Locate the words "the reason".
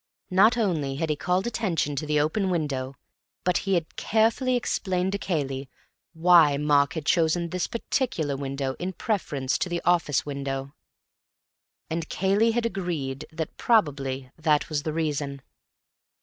14.81-15.43